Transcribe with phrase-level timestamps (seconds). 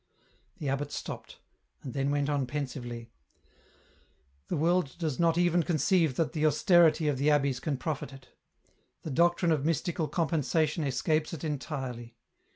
[0.57, 1.37] The abbot stopped,
[1.83, 3.11] and then went on pensively,"
[4.47, 8.29] The world does not even conceive that the austerity of the abbeys can profit it.
[9.03, 12.15] The doctrine of mystical compensation escapes it entirely.